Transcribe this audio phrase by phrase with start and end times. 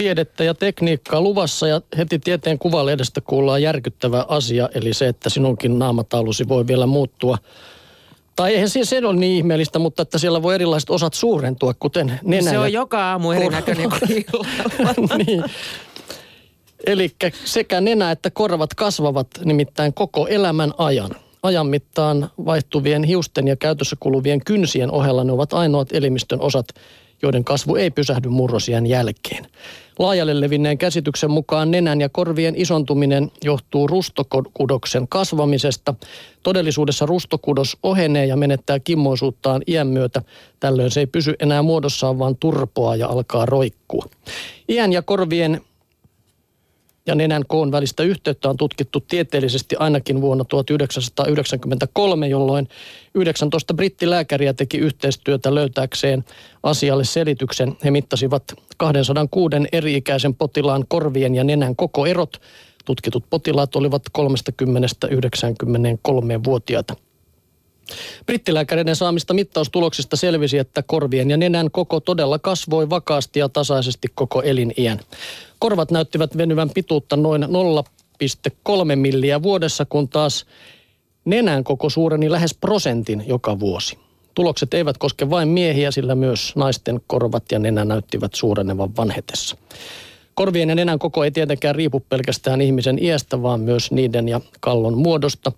[0.00, 5.78] tiedettä ja tekniikkaa luvassa ja heti tieteen kuvalehdestä kuullaan järkyttävä asia, eli se, että sinunkin
[5.78, 7.38] naamataulusi voi vielä muuttua.
[8.36, 12.20] Tai eihän se, se ole niin ihmeellistä, mutta että siellä voi erilaiset osat suurentua, kuten
[12.24, 12.50] nenä.
[12.50, 13.90] Se on joka aamu erinäköinen
[15.26, 15.44] niin.
[16.86, 17.10] Eli
[17.44, 21.10] sekä nenä että korvat kasvavat nimittäin koko elämän ajan.
[21.42, 26.68] Ajan mittaan vaihtuvien hiusten ja käytössä kuluvien kynsien ohella ne ovat ainoat elimistön osat,
[27.22, 29.46] joiden kasvu ei pysähdy murrosien jälkeen.
[29.98, 35.94] Laajalle levinneen käsityksen mukaan nenän ja korvien isontuminen johtuu rustokudoksen kasvamisesta.
[36.42, 40.22] Todellisuudessa rustokudos ohenee ja menettää kimmoisuuttaan iän myötä.
[40.60, 44.04] Tällöin se ei pysy enää muodossaan, vaan turpoaa ja alkaa roikkua.
[44.68, 45.60] Iän ja korvien
[47.06, 52.68] ja nenän koon välistä yhteyttä on tutkittu tieteellisesti ainakin vuonna 1993, jolloin
[53.14, 56.24] 19 brittilääkäriä teki yhteistyötä löytääkseen
[56.62, 57.76] asialle selityksen.
[57.84, 62.40] He mittasivat 206 eri-ikäisen potilaan korvien ja nenän koko erot.
[62.84, 66.96] Tutkitut potilaat olivat 30-93-vuotiaita.
[68.26, 74.42] Brittilääkäreiden saamista mittaustuloksista selvisi, että korvien ja nenän koko todella kasvoi vakaasti ja tasaisesti koko
[74.42, 75.00] eliniän.
[75.58, 80.46] Korvat näyttivät venyvän pituutta noin 0,3 milliä vuodessa, kun taas
[81.24, 83.98] nenän koko suureni lähes prosentin joka vuosi.
[84.34, 89.56] Tulokset eivät koske vain miehiä, sillä myös naisten korvat ja nenä näyttivät suurenevan vanhetessa.
[90.40, 94.98] Korvien ja nenän koko ei tietenkään riipu pelkästään ihmisen iästä, vaan myös niiden ja kallon
[94.98, 95.52] muodosta.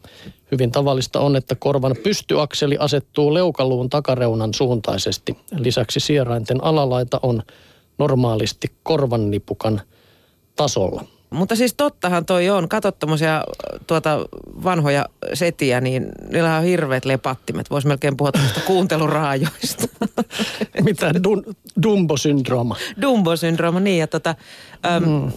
[0.52, 5.36] Hyvin tavallista on, että korvan pystyakseli asettuu leukaluun takareunan suuntaisesti.
[5.58, 7.42] Lisäksi sierainten alalaita on
[7.98, 9.80] normaalisti korvannipukan
[10.56, 11.04] tasolla.
[11.32, 12.68] Mutta siis tottahan toi on.
[12.68, 12.96] Katsot
[13.86, 14.18] tuota
[14.64, 17.70] vanhoja setiä, niin niillä on hirveät lepattimet.
[17.70, 19.86] Voisi melkein puhua tuosta kuunteluraajoista.
[20.84, 21.14] Mitä?
[21.24, 21.44] Dun,
[21.82, 22.76] Dumbo-syndrooma.
[23.02, 23.98] Dumbo-syndrooma, niin.
[23.98, 24.34] Ja tota,
[24.86, 25.32] äm, mm.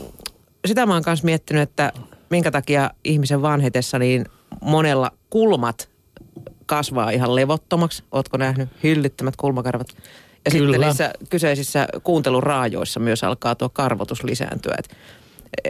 [0.68, 1.92] Sitä mä oon myös miettinyt, että
[2.30, 4.26] minkä takia ihmisen vanhetessa niin
[4.62, 5.90] monella kulmat
[6.66, 8.04] kasvaa ihan levottomaksi.
[8.12, 9.88] Ootko nähnyt hyllyttämät kulmakarvat?
[10.46, 10.72] Ja Kyllä.
[10.72, 14.76] sitten niissä kyseisissä kuunteluraajoissa myös alkaa tuo karvotus lisääntyä.
[14.80, 14.90] Et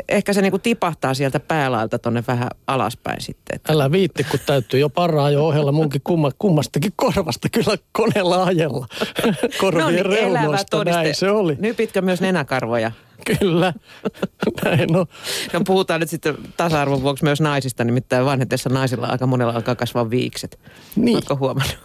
[0.10, 3.56] ehkä se niinku tipahtaa sieltä päälailta tonne vähän alaspäin sitten.
[3.56, 3.74] Että.
[3.74, 8.88] Älä viitti, kun täytyy jo paraa jo ohella munkin kumma, kummastakin korvasta kyllä koneella ajella.
[9.62, 11.56] Korvien no niin, reunoista, näin se oli.
[11.60, 12.92] Nypitkö myös nenäkarvoja?
[13.40, 13.74] Kyllä,
[14.66, 15.06] näin no.
[15.54, 20.10] no puhutaan nyt sitten tasa-arvon vuoksi myös naisista, nimittäin vanhetessa naisilla aika monella alkaa kasvaa
[20.10, 20.60] viikset.
[20.96, 21.16] Niin.
[21.16, 21.78] Oletko huomannut?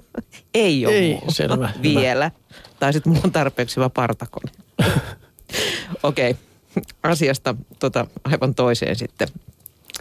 [0.54, 1.70] Ei ole Ei, selvä.
[1.82, 2.24] Vielä.
[2.24, 2.70] Hyvä.
[2.78, 4.52] Tai sitten mulla on tarpeeksi hyvä partakone.
[6.02, 6.45] Okei, okay.
[7.06, 9.28] Asiasta tota, aivan toiseen sitten.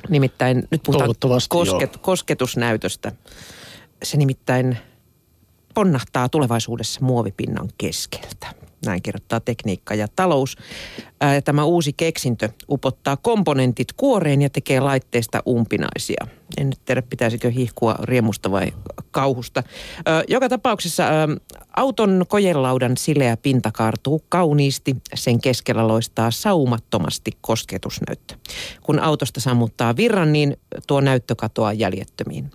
[0.09, 1.15] Nimittäin nyt puhutaan
[1.49, 3.11] kosket, kosketusnäytöstä.
[4.03, 4.77] Se nimittäin
[5.73, 8.47] ponnahtaa tulevaisuudessa muovipinnan keskeltä.
[8.85, 10.57] Näin kirjoittaa tekniikka ja talous.
[11.25, 16.27] Ää, tämä uusi keksintö upottaa komponentit kuoreen ja tekee laitteista umpinaisia.
[16.57, 18.73] En nyt tiedä, pitäisikö hihkua riemusta vai
[19.11, 19.63] kauhusta.
[20.05, 21.27] Ää, joka tapauksessa ää,
[21.75, 24.95] auton kojelaudan sileä pinta kaartuu kauniisti.
[25.15, 28.35] Sen keskellä loistaa saumattomasti kosketusnäyttö.
[28.83, 32.51] Kun autosta sammuttaa virran, niin tuo näyttö katoaa jäljettömiin.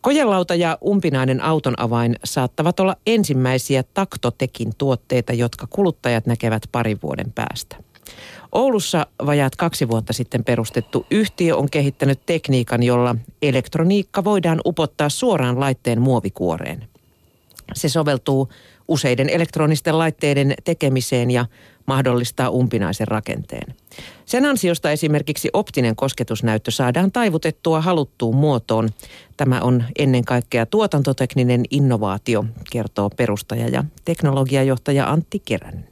[0.00, 7.32] Kojelauta ja umpinainen auton avain saattavat olla ensimmäisiä taktotekin tuotteita, jotka kuluttajat näkevät parin vuoden
[7.32, 7.91] päästä.
[8.52, 15.60] Oulussa vajaat kaksi vuotta sitten perustettu yhtiö on kehittänyt tekniikan, jolla elektroniikka voidaan upottaa suoraan
[15.60, 16.88] laitteen muovikuoreen.
[17.74, 18.48] Se soveltuu
[18.88, 21.46] useiden elektronisten laitteiden tekemiseen ja
[21.86, 23.74] mahdollistaa umpinaisen rakenteen.
[24.24, 28.90] Sen ansiosta esimerkiksi optinen kosketusnäyttö saadaan taivutettua haluttuun muotoon.
[29.36, 35.91] Tämä on ennen kaikkea tuotantotekninen innovaatio, kertoo perustaja ja teknologiajohtaja Antti Keränen.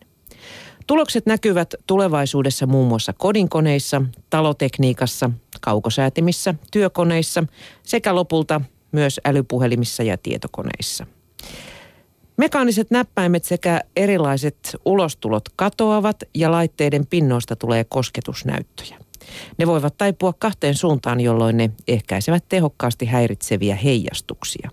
[0.91, 5.31] Tulokset näkyvät tulevaisuudessa muun muassa kodinkoneissa, talotekniikassa,
[5.61, 7.45] kaukosäätimissä, työkoneissa
[7.83, 8.61] sekä lopulta
[8.93, 11.07] myös älypuhelimissa ja tietokoneissa–
[12.37, 18.99] Mekaaniset näppäimet sekä erilaiset ulostulot katoavat ja laitteiden pinnoista tulee kosketusnäyttöjä.
[19.59, 24.71] Ne voivat taipua kahteen suuntaan, jolloin ne ehkäisevät tehokkaasti häiritseviä heijastuksia.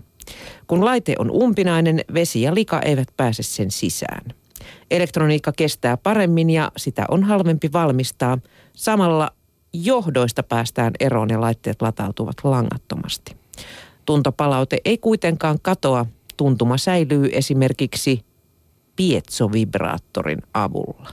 [0.66, 4.34] Kun laite on umpinainen, vesi ja lika eivät pääse sen sisään.
[4.90, 8.38] Elektroniikka kestää paremmin ja sitä on halvempi valmistaa.
[8.72, 9.30] Samalla
[9.72, 13.36] johdoista päästään eroon ja laitteet latautuvat langattomasti.
[14.04, 16.06] Tuntopalaute ei kuitenkaan katoa
[16.36, 18.24] tuntuma säilyy esimerkiksi
[18.96, 21.10] pietsovibraattorin avulla.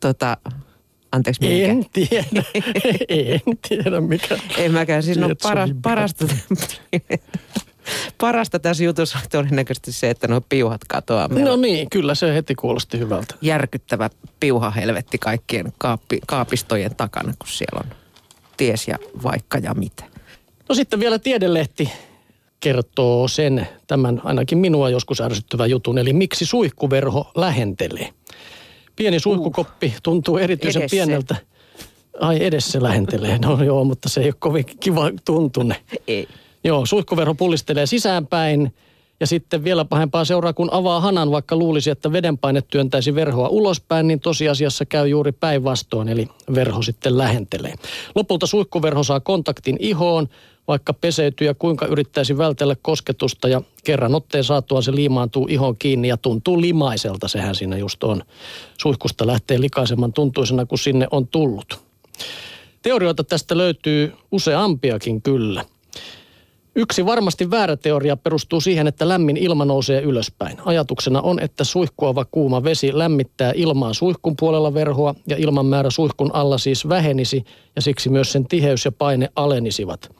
[0.00, 0.36] Tota,
[1.12, 1.66] anteeksi mikä?
[1.66, 2.44] En tiedä,
[3.08, 4.38] en tiedä mikä.
[4.58, 6.26] En mäkään, siis no para, parasta.
[8.20, 11.28] Parasta tässä jutussa on todennäköisesti se, että nuo piuhat katoaa.
[11.28, 13.34] Meillä no niin, kyllä se heti kuulosti hyvältä.
[13.40, 14.10] Järkyttävä
[14.40, 17.96] piuhahelvetti kaikkien kaappi, kaapistojen takana, kun siellä on
[18.56, 20.04] ties ja vaikka ja mitä.
[20.68, 21.92] No sitten vielä tiedelehti
[22.60, 28.08] kertoo sen, tämän ainakin minua joskus ärsyttävän jutun, eli miksi suihkuverho lähentelee.
[28.96, 30.94] Pieni suihkukoppi tuntuu erityisen edessä.
[30.96, 31.36] pieneltä.
[32.20, 33.38] Ai edes se lähentelee.
[33.38, 35.76] No joo, mutta se ei ole kovin kiva tuntune.
[36.08, 36.28] Ei.
[36.64, 38.74] Joo, suihkuverho pullistelee sisäänpäin
[39.20, 44.08] ja sitten vielä pahempaa seuraa, kun avaa hanan, vaikka luulisi, että vedenpaine työntäisi verhoa ulospäin,
[44.08, 47.74] niin tosiasiassa käy juuri päinvastoin, eli verho sitten lähentelee.
[48.14, 50.28] Lopulta suihkuverho saa kontaktin ihoon,
[50.68, 56.08] vaikka peseytyy ja kuinka yrittäisi vältellä kosketusta ja kerran otteen saatuaan se liimaantuu ihon kiinni
[56.08, 58.22] ja tuntuu limaiselta, sehän siinä just on.
[58.80, 61.80] Suihkusta lähtee likaisemman tuntuisena kuin sinne on tullut.
[62.82, 65.64] Teorioita tästä löytyy useampiakin kyllä.
[66.76, 70.58] Yksi varmasti väärä teoria perustuu siihen, että lämmin ilma nousee ylöspäin.
[70.64, 76.30] Ajatuksena on, että suihkuava kuuma vesi lämmittää ilmaa suihkun puolella verhoa ja ilman määrä suihkun
[76.34, 77.44] alla siis vähenisi
[77.76, 80.10] ja siksi myös sen tiheys ja paine alenisivat.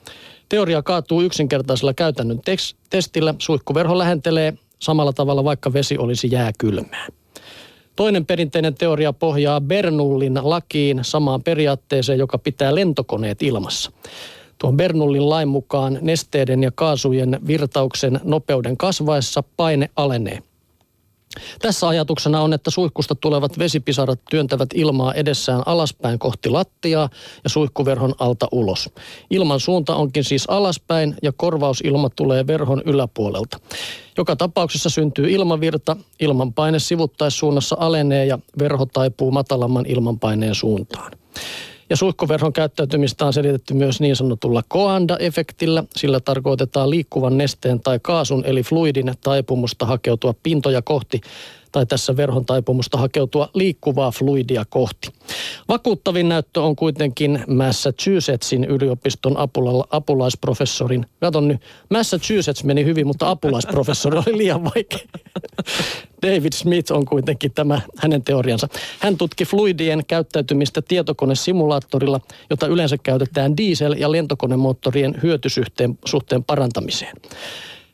[0.49, 2.41] Teoria kaatuu yksinkertaisella käytännön
[2.89, 3.33] testillä.
[3.39, 7.07] Suihkuverho lähentelee samalla tavalla, vaikka vesi olisi jääkylmää.
[7.95, 13.91] Toinen perinteinen teoria pohjaa Bernullin lakiin samaan periaatteeseen, joka pitää lentokoneet ilmassa.
[14.57, 20.41] Tuon Bernullin lain mukaan nesteiden ja kaasujen virtauksen nopeuden kasvaessa paine alenee.
[21.61, 27.09] Tässä ajatuksena on, että suihkusta tulevat vesipisarat työntävät ilmaa edessään alaspäin kohti lattiaa
[27.43, 28.89] ja suihkuverhon alta ulos.
[29.29, 33.59] Ilman suunta onkin siis alaspäin ja korvausilma tulee verhon yläpuolelta.
[34.17, 41.11] Joka tapauksessa syntyy ilmavirta, ilmanpaine sivuttaissuunnassa alenee ja verho taipuu matalamman ilmanpaineen suuntaan.
[41.89, 45.83] Ja suihkuverhon käyttäytymistä on selitetty myös niin sanotulla koanda-efektillä.
[45.95, 51.21] Sillä tarkoitetaan liikkuvan nesteen tai kaasun eli fluidin taipumusta hakeutua pintoja kohti
[51.75, 55.07] tai tässä verhon taipumusta hakeutua liikkuvaa fluidia kohti.
[55.67, 61.05] Vakuuttavin näyttö on kuitenkin Massachusettsin yliopiston apula, apulaisprofessorin.
[61.19, 64.99] Katon nyt, Massachusetts meni hyvin, mutta apulaisprofessori oli liian vaikea.
[66.21, 68.67] David Smith on kuitenkin tämä hänen teoriansa.
[68.99, 72.19] Hän tutki fluidien käyttäytymistä tietokonesimulaattorilla,
[72.49, 77.15] jota yleensä käytetään diesel- ja lentokonemoottorien hyötysuhteen suhteen parantamiseen.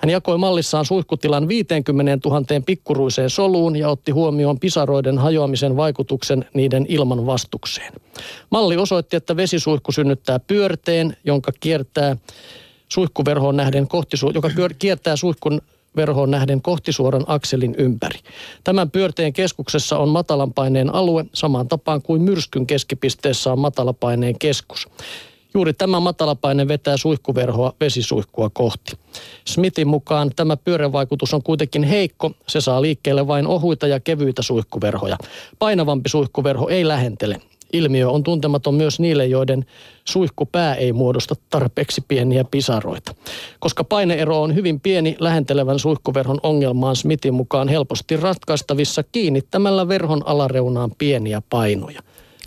[0.01, 6.86] Hän jakoi mallissaan suihkutilan 50 000 pikkuruiseen soluun ja otti huomioon pisaroiden hajoamisen vaikutuksen niiden
[6.89, 7.94] ilman vastukseen.
[8.50, 12.18] Malli osoitti, että vesisuihku synnyttää pyörteen, jonka kiertää
[12.89, 14.50] suihkuverhoon nähden kohti, joka
[14.80, 15.62] kiertää suihkun
[15.95, 18.19] verhoon nähden kohtisuoran akselin ympäri.
[18.63, 24.88] Tämän pyörteen keskuksessa on matalan paineen alue samaan tapaan kuin myrskyn keskipisteessä on matalapaineen keskus.
[25.53, 28.92] Juuri tämä matalapaine vetää suihkuverhoa vesisuihkua kohti.
[29.45, 32.31] Smithin mukaan tämä pyörävaikutus on kuitenkin heikko.
[32.48, 35.18] Se saa liikkeelle vain ohuita ja kevyitä suihkuverhoja.
[35.59, 37.42] Painavampi suihkuverho ei lähentele.
[37.74, 39.65] Ilmiö on tuntematon myös niille, joiden
[40.06, 43.15] suihkupää ei muodosta tarpeeksi pieniä pisaroita.
[43.59, 50.92] Koska paineero on hyvin pieni, lähentelevän suihkuverhon ongelmaan Smithin mukaan helposti ratkaistavissa kiinnittämällä verhon alareunaan
[50.97, 52.01] pieniä painoja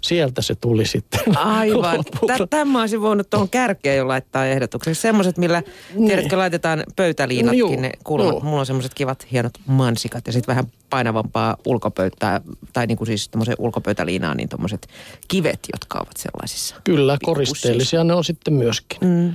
[0.05, 1.21] sieltä se tuli sitten.
[1.37, 2.05] Aivan.
[2.51, 4.95] Tämä olisin voinut tuohon kärkeen jo laittaa ehdotuksen.
[4.95, 5.63] Semmoiset, millä
[5.95, 6.07] niin.
[6.07, 8.43] tiedätkö, laitetaan pöytäliinatkin, ne kulmat.
[8.43, 12.41] Mulla on semmoiset kivat hienot mansikat ja sitten vähän painavampaa ulkopöytää,
[12.73, 14.89] tai niin kuin siis tämmöisen ulkopöytäliinaa, niin tuommoiset
[15.29, 16.77] kivet, jotka ovat sellaisissa.
[16.85, 18.99] Kyllä, koristeellisia ne on sitten myöskin.
[19.01, 19.33] Mm.